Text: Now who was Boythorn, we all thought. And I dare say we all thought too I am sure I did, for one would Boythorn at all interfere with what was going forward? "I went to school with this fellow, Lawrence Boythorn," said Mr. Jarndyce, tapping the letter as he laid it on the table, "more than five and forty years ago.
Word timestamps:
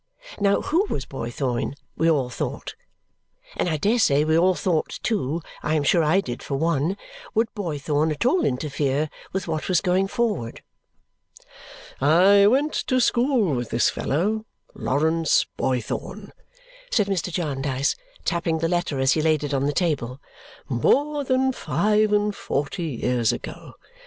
Now 0.39 0.61
who 0.61 0.85
was 0.89 1.05
Boythorn, 1.05 1.75
we 1.95 2.09
all 2.09 2.31
thought. 2.31 2.73
And 3.55 3.69
I 3.69 3.77
dare 3.77 3.99
say 3.99 4.23
we 4.25 4.35
all 4.35 4.55
thought 4.55 4.99
too 5.03 5.43
I 5.61 5.75
am 5.75 5.83
sure 5.83 6.03
I 6.03 6.21
did, 6.21 6.41
for 6.41 6.55
one 6.57 6.97
would 7.35 7.53
Boythorn 7.53 8.09
at 8.11 8.25
all 8.25 8.43
interfere 8.43 9.11
with 9.31 9.47
what 9.47 9.69
was 9.69 9.79
going 9.79 10.07
forward? 10.07 10.63
"I 12.01 12.47
went 12.47 12.73
to 12.87 12.99
school 12.99 13.53
with 13.53 13.69
this 13.69 13.91
fellow, 13.91 14.47
Lawrence 14.73 15.45
Boythorn," 15.55 16.31
said 16.89 17.05
Mr. 17.05 17.31
Jarndyce, 17.31 17.95
tapping 18.25 18.57
the 18.57 18.67
letter 18.67 18.99
as 18.99 19.11
he 19.11 19.21
laid 19.21 19.43
it 19.43 19.53
on 19.53 19.67
the 19.67 19.71
table, 19.71 20.19
"more 20.67 21.23
than 21.23 21.51
five 21.51 22.11
and 22.11 22.35
forty 22.35 22.87
years 22.87 23.31
ago. 23.31 23.75